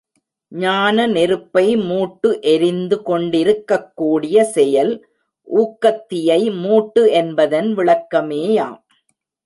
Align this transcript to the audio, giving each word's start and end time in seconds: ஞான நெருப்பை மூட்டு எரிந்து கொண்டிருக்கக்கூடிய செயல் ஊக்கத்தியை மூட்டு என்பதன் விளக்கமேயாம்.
ஞான 0.51 1.05
நெருப்பை 1.07 1.65
மூட்டு 1.89 2.29
எரிந்து 2.53 2.97
கொண்டிருக்கக்கூடிய 3.01 4.43
செயல் 4.55 4.93
ஊக்கத்தியை 5.47 6.41
மூட்டு 6.63 7.03
என்பதன் 7.11 7.69
விளக்கமேயாம். 7.77 8.79